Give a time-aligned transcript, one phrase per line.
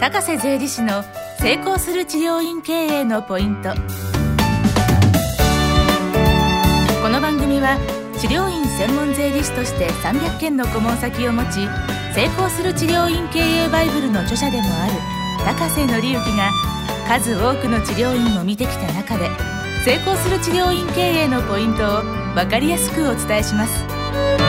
[0.00, 1.02] 高瀬税理士の
[1.40, 3.70] 成功する治療院経営のポイント。
[7.02, 7.76] この番組は
[8.20, 11.66] 治療院専門税理士として300件の顧問先を持ち
[12.14, 14.92] 成功する治療院経営バイブルの著者でもある
[15.44, 16.52] 高瀬則之が
[17.08, 19.28] 数多くの治療院を見てきた中で
[19.84, 22.02] 成功する治療院経営のポイントを
[22.36, 24.47] 分かりやすくお伝えします。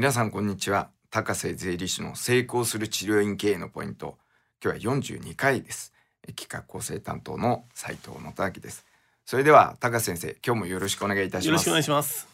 [0.00, 0.88] 皆さんこんにちは。
[1.10, 4.16] 高瀬税理士の成功する治療院経営のポイント。
[4.64, 5.92] 今日は42回です。
[6.28, 8.86] 企画構成担当の斉藤元明です。
[9.26, 11.46] それでは高瀬先生今日もよろしくお願いいたします。
[11.48, 12.26] よろしくお願いします。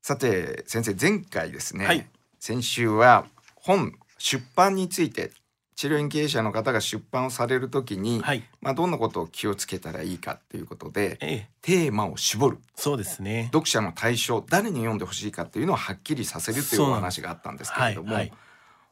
[0.00, 2.06] さて先生前回ですね、はい。
[2.38, 3.26] 先週は
[3.56, 5.32] 本出版について
[5.80, 8.42] 治療院経営者の方が出版をされるときに、はい。
[8.60, 11.48] まあ、どんなことを気をつけたらいいかっていうことでええ。
[11.62, 12.58] テーマを絞る。
[12.74, 13.44] そうですね。
[13.46, 18.32] 読者の対象誰に読んでほしいかっていうのをはっきりさせるというお話があったんですけれども、はいはい。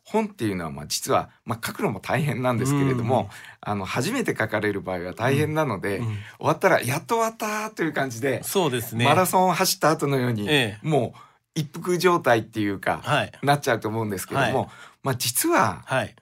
[0.02, 3.28] 本っていうのはまあ実は、まあ、書くのも大変なんですけれども、うん。
[3.60, 6.06] あの初めて書かれる場合は大変なので、うん。
[6.06, 9.04] 終わったら「やっと終わった!」という感じで、そうですね。
[9.04, 10.88] マラソンを走った後のように、ええ。
[10.88, 11.20] もう
[11.54, 13.32] 一服状態っていうか、はい。
[13.42, 14.68] なっちゃうと思うんですけども、は
[15.02, 16.16] まあ、実ははい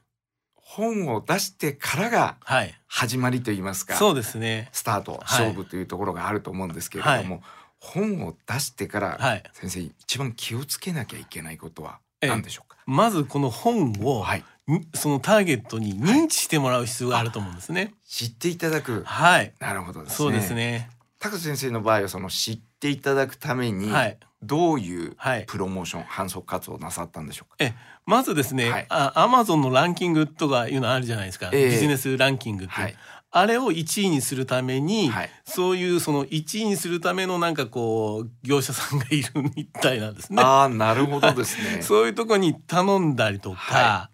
[0.76, 2.74] 本を出してからがはい。
[2.86, 4.68] 始まりといいますかそうですね。
[4.72, 5.20] スタートはい。
[5.22, 7.42] 勝負というところがあると思うんですけれども、
[7.78, 9.42] 本を出してから、はい。
[9.54, 12.30] 先生一番気をつけなきゃいけないことはええ。
[12.30, 17.94] 何でしょうか、まずこの本を、はい、にそのターゲットに認知してもらう必要があると思うんですね。
[18.06, 19.02] 知っていただく。
[19.04, 19.52] はい。
[19.58, 20.16] なるほどですね。
[20.16, 20.90] そうですね。
[21.18, 25.44] 高瀬先生の場合はその知っていただくためにはいどういうはい。
[25.46, 27.56] プロモーション、反則活動をなさったんでしょうか？
[27.58, 28.86] えまずですね、はい。
[28.88, 31.70] あアマゾンのランキングとかいうのあるじゃないですか、ええ。
[31.70, 32.94] ビジネスランキングってはい。
[33.32, 35.30] あれを1位にするために、はい。
[35.44, 40.42] そういうその1位にするためのなんかこう業者さんがいるみたいなんですね。
[40.42, 41.82] ああなるほどですね。
[41.82, 44.10] そういうとこに頼んだりとか、は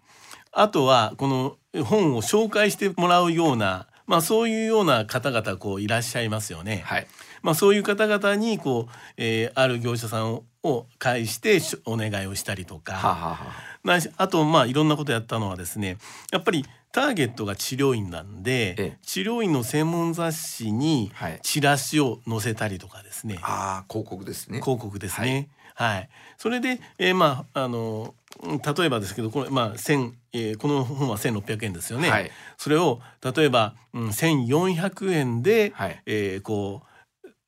[0.51, 6.83] あとはこの本を紹介してもらうような、まあ、そういうような方々こういらっしゃいますよね。
[6.85, 7.07] はい
[7.43, 15.97] まあ、そういう方々にこう、えーある業者さんを介してしお願いをしたりとか、はあ、はあはあ、とまあいろんなことやったのはですね
[16.31, 18.97] やっぱりターゲットが治療院なんで、ええ。
[19.01, 21.39] 治療院の専門雑誌にはい。
[21.41, 24.61] チラシを載せたりとかですね、ああ広告ですね。
[24.61, 25.49] 広告ですね。
[25.75, 32.09] はい、それで、えーまああのうん例えばですけどこれまあ千、えーこの本は1600円ですよね。
[32.09, 32.31] はい。
[32.57, 33.01] それを
[33.35, 36.01] 例えば、うん、1400円で、はい。
[36.05, 36.87] えーこう、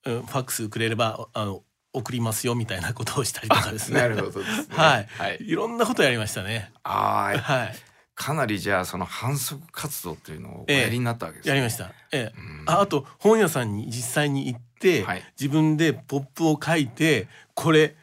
[0.06, 4.00] うんファックスくれればあの送りますよみたいなことをしたりとかですね。
[4.02, 4.66] なるほどですね。
[4.70, 5.38] はい、はい。
[5.40, 6.72] いろんなことやりましたね。
[6.84, 7.76] ああはい、
[8.16, 11.92] かなりじゃあその反則活動っていうのをおやりになったわけですね、やりました。
[12.12, 12.34] ええ。
[12.38, 12.64] うん。
[12.68, 15.24] ああと本屋さんに実際に行って、はい。
[15.40, 17.96] 自分でポップを書いてこれ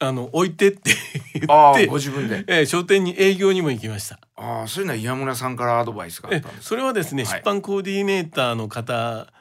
[0.00, 0.90] あの置いてって
[1.34, 2.44] 言ああってご自分で。
[2.48, 4.18] ええ書店に営業にも行きました。
[4.36, 7.38] ああそういうのは岩村さんからアドバイスがあっえたんですそれはですね、はい。
[7.38, 9.37] 出版コーディネーターの方うん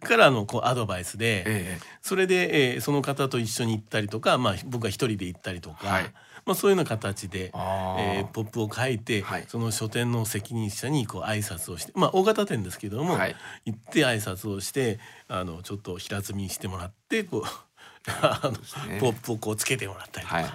[0.00, 1.78] からのこうアドバイスで、ええ。
[2.02, 6.04] それで、えーその方と一緒に行ったりとか、まあ、僕は一人で行ったりとか、はい。
[6.46, 9.44] まあ、そういうような形で、えーポップを書いて、はい。
[9.48, 13.36] その書店の責任者にこう挨拶をして、まあ、大型店ですけども、はい。
[13.66, 17.42] 行って挨拶をしてあのちょっと平積みにしてもらってこう
[18.22, 18.50] あの、
[18.88, 19.00] ね。
[19.00, 20.50] ポップをこうつけてもらったりとか、はい。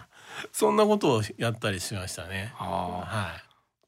[0.52, 2.54] そんなことをやったりしましたね。
[2.56, 3.42] は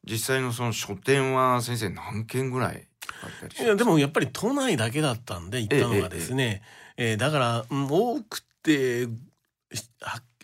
[0.09, 2.87] 実際のその書店は先生何件ぐらい
[3.59, 6.61] い、いやでもやっぱり都内だけだったんで行ったのがですね、
[6.97, 9.07] えーだから、うん、多くて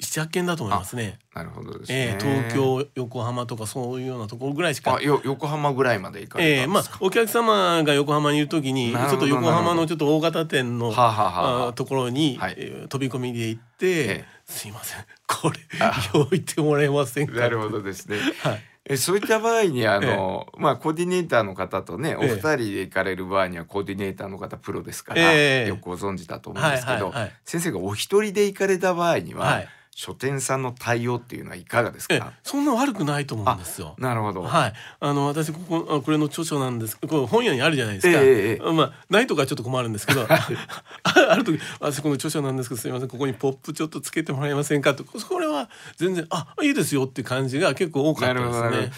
[0.09, 1.17] 78件だと思いますね。
[1.33, 4.95] なるほどですね、えー東京横浜とかそういうようなところぐらいしか。
[4.95, 12.55] あよ横浜ぐらいまで行かれえーまあたんですか、お客様が横浜にいる時にちょっと横浜のちょっと大型店のはところに、はい。
[12.57, 15.05] えー飛び込みで行って、えすいません。
[15.25, 17.33] これあ置いてもらえませんか？
[17.33, 18.17] なるほどですね。
[18.41, 22.25] はいえそういった場合にあの、まあコーディネーターの方とねおえ。
[22.25, 25.67] え二人で行かれる場合にはコーディネーターの方プロですから、ええ。
[25.67, 27.13] よくご存知だと思うんですけど、
[27.45, 33.95] 先生がお一人で行かれた場合には、はい書店さんの対応っていうのはいかがですえかそんな悪くないと思うんですよ。
[33.99, 36.97] なるほど、はい、あの私ここあこれの著書なんです。
[36.97, 40.25] これ本屋にあるじゃないですか、ええええまあないとかちょっと困るんですけど。
[40.27, 40.47] あ
[41.29, 43.09] ある時私この著書なんですけどすみません。
[43.09, 44.95] ここにポップちょっとつけてもらえませんか？
[44.95, 48.91] とこれは全然あいいですよっていう感じが結構多かったですね。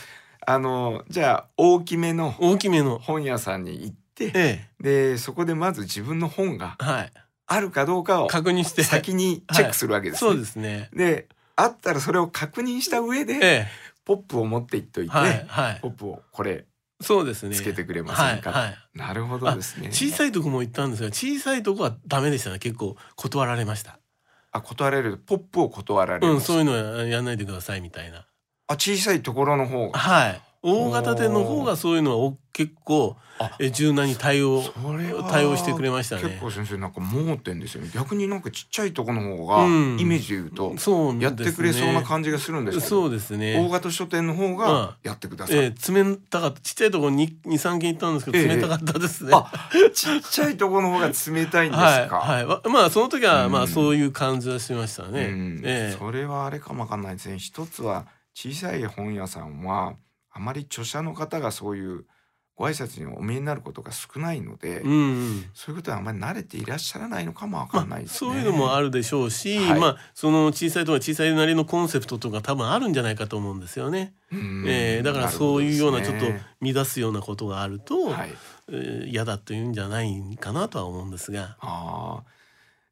[0.47, 2.99] あのじゃあ大きめの大きめの。
[2.99, 7.11] 本屋さんに行ってえでそこでまず自分の本がえはい
[7.47, 8.83] あるかどうかを確認して。
[8.83, 10.31] 先にチェックするわけですね。
[10.31, 10.89] そうですね。
[10.93, 13.67] であったらそれを確認した上で、え
[14.03, 15.79] ポップを持っていっといえて、はいはい。
[15.81, 16.65] ポップをこれ
[17.01, 17.55] そうですね。
[17.55, 18.77] つけてくれませんか、はいはい。
[18.93, 19.89] なるほどですね。
[19.91, 22.59] 小さいとこも行ったんですが小さいとこはダメでしたね。
[22.59, 23.99] 結構断られました。
[24.51, 25.17] あ断られる。
[25.17, 28.25] ポップを断られる、うん、そういうのはやんないでくださいみたいな。
[28.67, 29.99] あ小さいところの方が。
[29.99, 30.41] はい。
[30.65, 36.23] 大型店の方がそういうのはお結構あえ柔軟に対応それは対応してくれましたね。
[36.23, 37.91] 結構先生なんか盲点ですよね。
[37.93, 39.99] 逆になんかちっちゃいところの方がうん。
[39.99, 43.69] イメージで言うとそうやってくれそうなじ感じがするんですけどそうです大ね。
[43.69, 46.61] 型書店の方がやってください、ええ冷たかった。
[46.61, 48.55] ちっちゃいところに二三軒行ったんですけどええ。
[48.55, 49.31] 冷たかったですね。
[49.33, 49.51] あ
[49.93, 52.45] ちっちゃいところの方が冷たいんですはいか、はい。
[52.45, 53.63] わまあその時はまうん。
[53.65, 55.25] あそういう感じはしましたね。
[55.25, 55.61] うん。
[55.63, 55.97] ええ。
[55.99, 57.37] それはあれかもわかんないですね。
[57.37, 59.95] 一つは小さい本屋さんは
[60.35, 62.05] あまり著者の方がそういう
[62.57, 65.45] ご挨拶にお見えになることが少ないので、うんうん。
[65.53, 69.79] そういうことはあまり慣れていらっしゃらないのかもわかんないまあ、ですね、そういうのもあるでしょうし、はい。
[69.79, 74.13] まあその小さいところは小さいなりのコンセプトとか多分あるんじゃないかと思うんですよね。
[74.31, 74.65] うん。
[74.67, 76.25] ええだからそういうようなちょっと
[76.61, 78.29] 乱すようなことがあると、はい
[78.69, 81.55] えー嫌だというんじゃないかなとは思うんですが。
[81.61, 82.35] ああ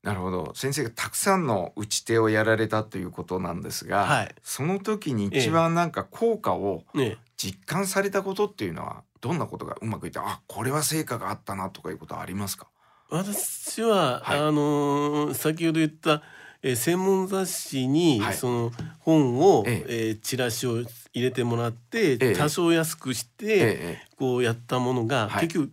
[0.04, 0.51] なるほど。
[0.54, 4.36] 先生がたくさんの打ち手をやられたということなんですが、はい。
[4.44, 12.68] その時に一番なんか効果をね、実感されたことっていうのはどんなことがうまくいってあこれは成果があったなとかいうことはありますか？
[13.10, 14.40] 私は、はい。
[14.40, 16.22] あのー先ほど言った、
[16.62, 18.34] えー専門雑誌に、はい。
[18.34, 20.12] その本を、ええ。
[20.12, 22.34] ーチラシを入れてもらって、ええ。
[22.36, 24.08] 多少安くして、ええ。
[24.18, 25.48] こうやったものが、はい。
[25.48, 25.72] 結局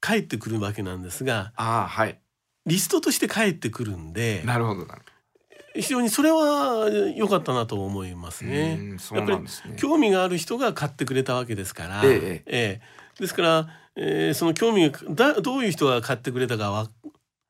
[0.00, 1.52] 返ってくるわけなんですが
[2.66, 5.02] リストとして返ってくるんでなるほどなる
[5.74, 8.76] 非常にそれは良かったなと思いますね。
[8.80, 9.76] うんそうなんですね。
[9.76, 13.20] 興味がある人が買ってくれたわけですから、ええええ。
[13.20, 16.88] ですから、えーその興味がだどういう人が買ってくれたかは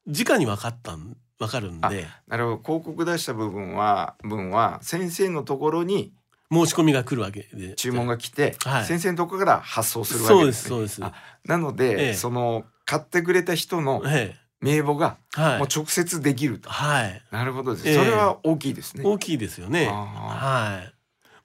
[0.06, 2.06] 直に分かったん分かるんで。
[2.26, 2.62] なるほど。
[2.62, 6.12] 広告出した部分は分は先生のところに
[6.50, 7.74] 申し込みが来るわけで。
[7.74, 8.84] 注文が来て、はい。
[8.84, 10.68] 先生のところから発送するわけですね。
[10.68, 11.12] そうですそうです。
[11.14, 11.14] あ
[11.44, 12.14] なので、ええ。
[12.14, 17.22] その買ってくれた人のえ名簿がもう直接できると、はい。
[17.30, 17.94] なるほどです、ええ。
[17.96, 19.04] それは大きいですね。
[19.04, 19.88] 大きいですよね。
[19.88, 20.94] あはい。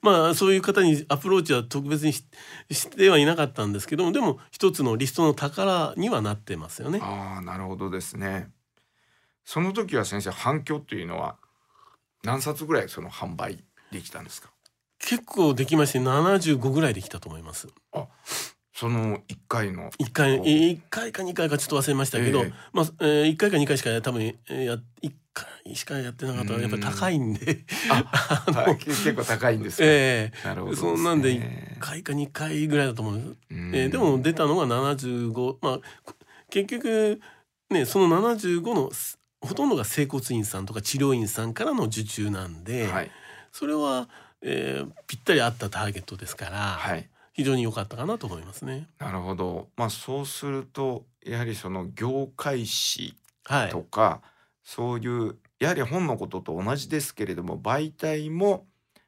[0.02, 2.26] まあそういう方にアプローチは特別にし
[2.72, 7.00] してはいなかったんですけどもでも一つのリストの宝にはなってますよね。
[7.02, 8.50] ああなるほどですね。
[9.46, 11.38] その時は先生反響というのは
[12.24, 14.50] 何冊ぐらいその販売できたんですか？
[15.00, 17.68] 結構できまして75ぐらいできたと思います。
[18.74, 19.92] その1回の。
[20.00, 20.44] 一回お。
[20.46, 22.54] 一回か二回かちょっと忘れましたけど、ええ。
[22.74, 27.66] まあ、えー、1回か2回しか多分、えーや一回しかやってなかったらやっぱり高いんで。
[27.90, 30.78] あ の結構高いんですか、えなるほどね。
[30.78, 33.76] そんなんで1回か2回ぐらいだと思うんです、うん。
[33.76, 36.16] えーでも出たのが75まあこ
[36.50, 37.22] 結局
[37.70, 43.12] ねその75のすほとんどが整骨院さんとか治療院さんからの受注なんで、はい。
[43.52, 44.10] それは、
[44.42, 48.88] えーぴったり合ったターゲットですから、はい非常に良かったかなと思いますね。
[49.00, 49.70] なるほど。
[49.76, 53.16] まあそうするとやはりその業界誌
[53.46, 53.70] はい。
[53.70, 54.22] とか、
[54.64, 58.66] そういうやはり本のことと同じですけれども媒体も、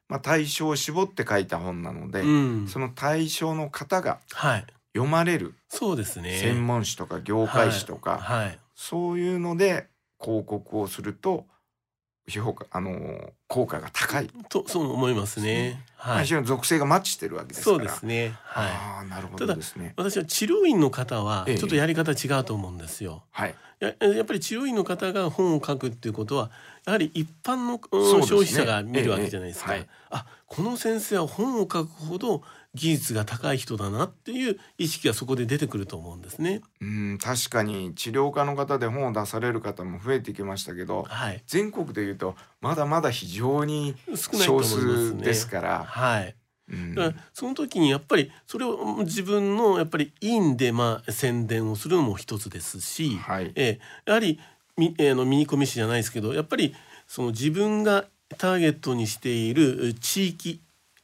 [0.10, 4.66] まあ、対象を絞って書いた本なので、うん、その対象の方がはい。
[4.94, 6.38] 読まれるそうですね。
[6.38, 8.60] 専門誌とか業界誌とか、はい、はい。
[8.76, 9.88] そういうので
[10.22, 11.46] 広告をすると
[12.28, 15.84] 評価あの効果が高い、とそう思いますね。
[15.98, 16.30] まあはい非。
[16.30, 18.34] 常に属性がマッチしてるわけですからそうですね。
[18.44, 18.72] はい。
[18.72, 23.24] ああなるほどですね私は治療院の方はええちょっとやり方違うと思うんですよ。
[23.32, 26.50] はいややっぱり治療院の方が本を書くっていうことは
[26.86, 29.76] やはり一般の、消費者が見るわけじゃないですか。
[30.10, 32.42] あこの先生は本を書くほど
[32.76, 36.62] 技術が高い人だなっていう意識がそこで出てくると思うんですね。
[36.82, 41.42] うん確かに治療家の方で本を出される方も増えてきましたけどはい。
[41.48, 44.62] 全国でいうとまだまだ非常に少。
[44.62, 46.36] 数ですから、はい。
[46.70, 54.40] うんだからその時にやっぱりそれを自分のやっぱり院でまあ宣伝をするのも一つですし、はいえーやはり
[54.78, 56.76] み、えーあのミニコミ誌じゃないですけどやっぱり
[57.08, 58.06] その自分が
[58.38, 60.60] ターゲットにしている地域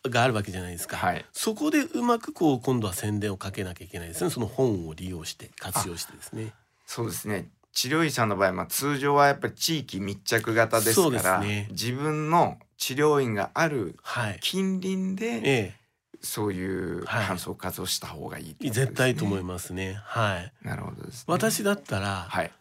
[0.09, 1.25] があるわけじゃないですか、はい。
[1.31, 4.29] そこでうまくこう今度は宣伝をかけなきゃいけないですね。
[4.29, 6.53] その本を利用して活用してですね。
[6.85, 7.49] そうですね。
[7.73, 11.67] 治療医さんの場合、まあ、通常はやっぱり地域密着型ですからね。
[11.71, 15.75] 自分の治療院があるはい、近隣でえ
[16.21, 17.25] そういうはい。
[17.25, 18.69] 搬送活動をした方がいいね。
[18.71, 19.99] 絶対と思いますね。
[20.03, 22.51] はい、なるほどです、ね、私だったらはい。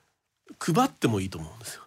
[0.59, 1.83] 配ってもいいと思うんですよ。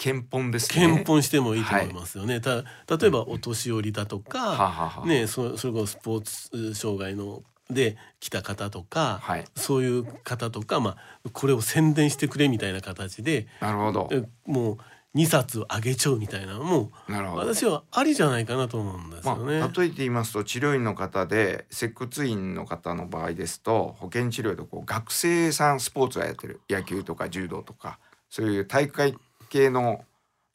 [0.00, 0.86] あ検本ですね。
[0.86, 2.40] 検本してもいいと思いますよね。
[2.40, 2.62] た
[2.96, 9.44] 例えばお年寄りだとか、はははね、そそれこそスポーツ障害ので来た方とか、はい。
[9.56, 14.08] そういう方とか、まあ、これを宣伝してくれみたいな形でなるほど。
[14.10, 14.78] えもう
[15.16, 17.54] 2冊あげちゃうみたいなのもなるほど。
[17.54, 19.60] 私はありじゃないかなと思うんですまよね。
[19.60, 27.98] あ、例えて言いますと治療院の方で接骨院の方の場合ですと保健治療でこう学生さんスポーツをやってる野球とか柔道とか
[28.30, 29.16] そういう大会
[29.50, 30.04] 系の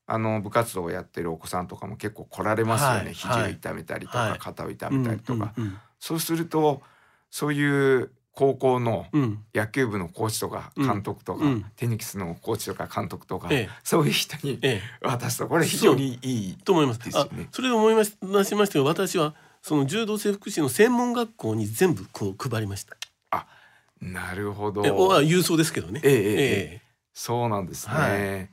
[0.07, 4.39] あの部活動をやってるお子さんとかも結構来られますよね、はい肘を痛めたりとか、はい。
[4.39, 6.83] 肩を痛めたりとか、うんうんそうすると
[7.31, 9.21] そういう高校のうん。
[9.21, 11.51] うん野球部のコーチとか監督とか、うん。
[11.51, 13.69] うんテニスのコーチとか監督とか、ええ。
[13.83, 15.07] そういう人にええ。
[15.07, 16.99] 渡すとこれ非常にいいと思います。
[17.01, 17.47] あですよね。
[17.51, 19.33] それで思いまし出しましたが私は
[19.63, 22.95] その柔道整復師の専門学校に全部こう配りました。
[24.01, 24.85] なるほど。
[24.85, 26.01] え郵送ですけどね。
[26.03, 26.21] ええええ
[26.75, 26.81] え
[27.13, 28.51] そうなんですね。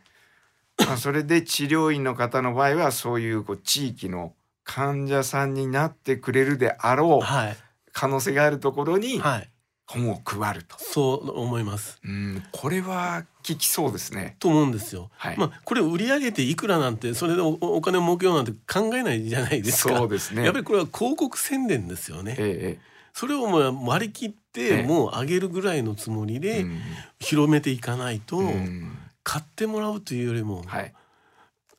[0.79, 7.57] まあそれで治療院の方の場合はそういうこう地域の患者さんになってくれるであろうはい
[7.93, 9.49] 可能性があるところにはい
[9.87, 10.77] 本を配ると。
[10.79, 11.99] そう思います。
[12.03, 14.37] うん、これは効きそうですね。
[14.39, 15.11] と思うんですよ。
[15.17, 15.37] はい。
[15.37, 19.99] まあこれを売り上げていくらなんてそれでおお金を儲けようなんて考えないじゃないですか。
[19.99, 20.45] そうですね。
[20.45, 22.37] やっぱりこれは広告宣伝ですよね。
[22.39, 26.81] ええそれをもう割り切っええてもう上げるぐらいのつもりええでうん
[27.21, 30.85] 広めていかないとうん買ってもらうというよりも、はい。
[30.85, 30.93] うん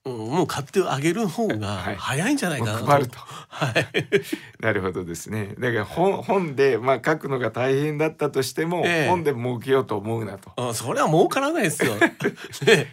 [0.05, 2.79] もう買ってあげる方がはい早いんじゃないかなと。
[2.79, 3.17] もう配ると。
[3.19, 3.87] はい。
[4.59, 5.55] なるほどですね。
[5.57, 10.51] だから本本でまあ書くのが大変だったとしても、ええ本で儲けようと思うなと。
[10.57, 11.95] あそれは儲からないですよ。
[12.67, 12.91] ね、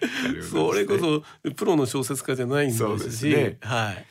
[0.53, 4.07] それこそプロの小説家じゃないんですし、そうですねはい。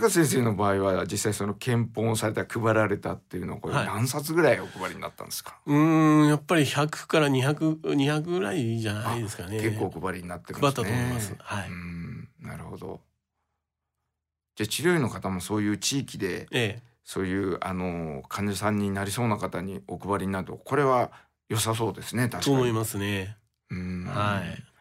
[0.00, 5.58] 高瀬先生の場合は実際その憲法をされた配られたっていうのはこれはい何冊ぐらいお配りになったんですか？
[5.66, 9.60] うーんやっぱり100から200 200ぐらいじゃないですかね。
[9.60, 10.88] 結構お配りになってるん配ですね。
[10.88, 11.34] ったと思います。
[11.38, 11.68] はい。
[11.68, 13.00] うん、なるほど。
[14.56, 16.82] じゃあ治療院の方もそういう地域でええ。
[17.04, 21.12] そういうあの患者さんになりそうな方にお配りになるとこれは
[21.48, 22.44] 良さそうですね確かに。
[22.44, 23.36] と思いますね。
[23.70, 24.75] うんはい。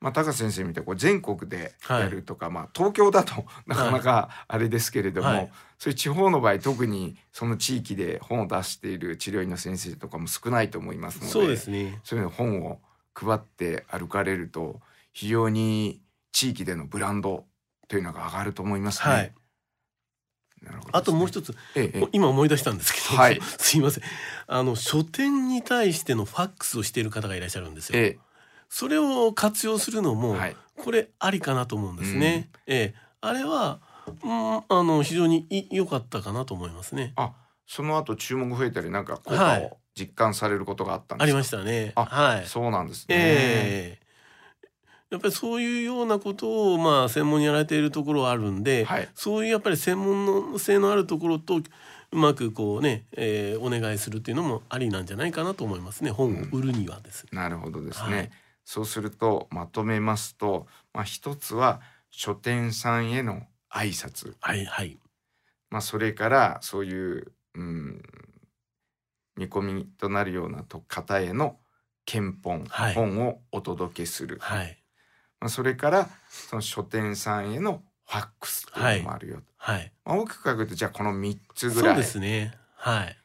[0.00, 11.98] まあ、高瀬先生みたいにこう全国でやるとか、まあ、東京だと なかなかあれですけれども、はいそういう地方の場合特にその地域で本を出している治療院の先生とかも少ないと思いますのでそうですね。
[12.04, 12.82] そういうの本を
[13.14, 14.82] 配って歩かれると
[15.14, 16.02] 非常に
[16.32, 17.46] 地域でのブランド
[17.88, 19.10] というのが上がると思いますね。
[19.10, 19.32] はい。
[20.62, 24.04] なるほどですねあともう一つ、ええええ今思い出したんですけど、はい すいません。
[24.48, 27.98] あの書店に対してのファックスをしている方がいらっしゃるんですよ。
[27.98, 28.18] え
[28.70, 32.48] それを活用するのも、えはいこれありかなと思うんですね。
[32.66, 33.80] ええ、あれは、
[34.24, 37.12] うん、あの非常にい良かったかなと思いますね。
[37.16, 37.34] あ
[37.66, 41.92] その後注目増えたりなんか効果はいを実感されることがあったんですか、ありましたね。
[41.96, 42.46] あはい。
[42.46, 43.04] そうなんですね。
[43.10, 44.10] ええ
[45.10, 56.10] やっぱりそういうようなことをまあ専門にやられているところはあるんで、はいそういうやっぱり専門の性のあるところとうまくこうね、えーお願いするっていうのもありなんじゃないかなと思いますね。
[56.10, 57.30] 本を売るにはですね。
[57.32, 58.16] なるほどですね。
[58.16, 58.30] はい
[58.70, 61.80] そうするとまとめますと、まあ、一つは
[62.12, 64.96] 書店さんへの挨拶、はいはい。
[65.70, 68.00] まあ、それからそういう、うん、
[69.36, 71.56] 見込みとなるようなと方への
[72.04, 72.94] 検本、はい。
[72.94, 74.78] 本をお届けする、はい。
[75.40, 79.92] まあ、それからその書店さんへのファックスというのもあるよと、はい。
[80.04, 82.54] まあ、大きく書くとじゃあこの3つぐそうらいですね。
[82.76, 83.16] はい。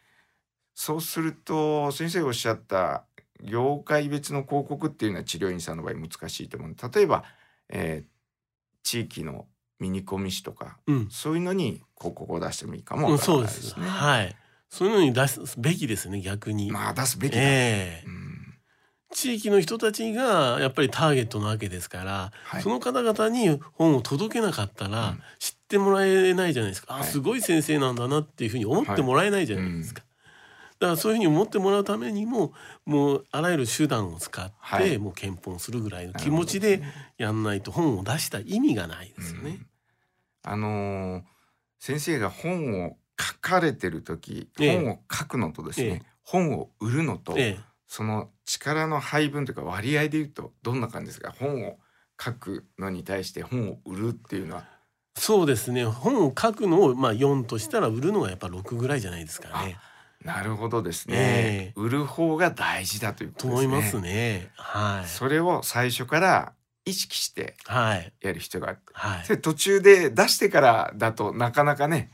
[0.73, 3.05] そうすると先生がおっしゃった
[3.43, 7.23] 業界別の広告っていうのは治療院さんの場合難しいと思うので例えば、
[7.69, 8.15] えー
[8.83, 9.47] 地域の
[9.79, 11.07] ミニコミ誌とかうん。
[11.09, 13.47] そういうのに広告を出してもいいかもうんそうで。
[13.49, 13.73] す。
[13.73, 14.35] はい。
[14.69, 16.71] そういうのに出すべきですね逆に。
[16.71, 18.25] まあ出すべきだ、ええうん
[19.11, 30.03] 地域の人たちがやっぱりターゲットなわけですから、はいその方々に本を届けなかったら、うん知ってもらえないじゃないですか、はいあすごい先生なんだなっていうふうに思ってもらえないじゃないですか、
[30.85, 32.53] だからそういうふうに思ってもらうためにも
[32.85, 34.97] もうあらゆる手段を使って、はい。
[34.97, 36.83] もう検本するぐらいの気持ちで
[37.17, 39.49] やんないと本を出した意味がないですよね。
[39.49, 39.67] うん。
[40.43, 41.23] あのー
[41.77, 44.77] 先生が本を書かれてる時、ええ。
[44.81, 46.01] 本を書くのとですね、ええ。
[46.23, 47.59] 本を売るのと、ええ。
[47.87, 51.31] その力の配分というか割合で言うとどんな感じですか？
[51.37, 51.77] 本を
[52.19, 54.65] 書くのに対して本を売るっていうのは。
[55.17, 55.85] そうですね。
[55.85, 59.77] 本を書くのをまあ4としたら売るのがやっぱ6ぐらいじゃないですかね。
[60.25, 63.67] なるほどですね、ええ売る方が大事だということですね。
[63.67, 64.49] と思いますね。
[64.55, 65.07] はい。
[65.07, 66.53] それを最初から
[66.83, 68.11] 意識してはい。
[68.21, 68.79] やる必要がある。
[68.91, 72.09] はい途中で出してからだとなかなかね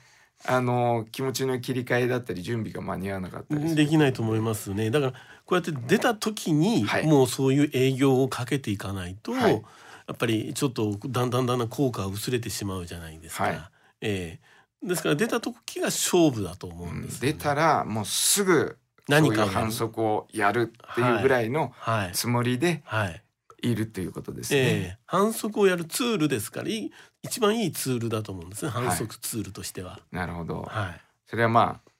[0.45, 4.91] あの気持ちの切り替えだったり準備が間に合わなかったりできないと思いますね。
[4.91, 5.17] だからこ
[5.51, 9.61] うやって出た時にはいもうそういう営業をかけていかないと、はい
[10.07, 13.43] やっぱりちょっとだんだんだんだん効果が薄れてしまうじゃないですか。
[13.45, 13.61] はい
[14.01, 14.50] ええ
[14.83, 18.77] ですから出た時が勝負だと思うんですよね、出たらもうすぐ
[19.09, 23.23] そういう何か反則をやるっていうぐらいのはいつもりではい。
[23.63, 24.59] いるということですね。
[24.59, 24.63] え
[24.95, 29.99] え反則をやるツールですからいい一番いいツールだと思うんですねはい反則ツールとしては。
[30.11, 30.63] なるほど。
[30.63, 31.01] はい。
[31.27, 31.90] それはまあ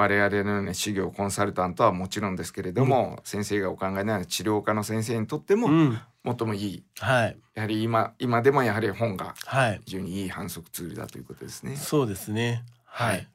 [0.00, 6.00] 我々のような修行コンサルタントはもちろんですけれども、先生がお考えのような治療家の先生にとってもうん。
[6.24, 6.84] 最もいい。
[6.98, 7.38] はい。
[7.54, 9.80] やはり今今でもやはり本がはい。
[9.84, 11.76] 非常にいい反則ツールだということですね。
[11.76, 12.64] そうですね。
[12.84, 13.28] はい。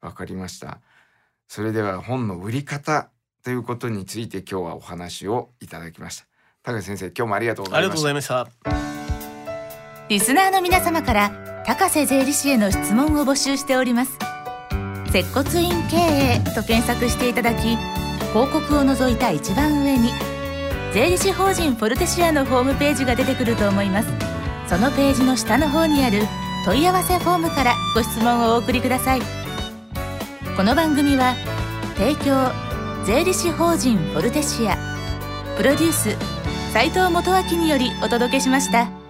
[0.00, 0.80] わかりました。
[1.48, 3.10] それでは本の売り方
[3.44, 6.26] ということについて今日はお話をいただきました。
[6.62, 8.44] 高橋先生、今日もありがとうござありがとういました。
[8.44, 8.96] ございました。
[10.08, 14.35] リスナーの皆様から高瀬税理士への質問を募集しております
[15.16, 17.78] 接骨院経営と検索していただき
[18.34, 20.10] 広告を除いた一番上に
[20.92, 24.08] 税理士法人フォルテシアのホームページが出てくると思います。
[24.68, 26.20] そのページの下の方にある
[26.66, 29.22] 問い合わせフォームからご質問をお送りください。
[30.54, 31.34] この番組は
[31.96, 32.52] 提供
[33.06, 34.76] 税理士法人フォルテシア。
[35.56, 36.14] プロデュース
[36.74, 39.05] 斉藤元明によりお届けしました。